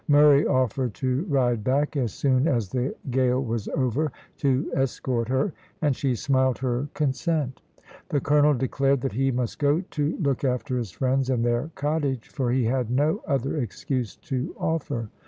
[0.07, 5.53] Murray offered to ride back as soon as the gale was over to escort her,
[5.79, 7.61] and she smiled her consent.
[8.09, 12.29] The colonel declared that he must go to look after his friends and their cottage,
[12.29, 15.09] for he had no other excuse to offer.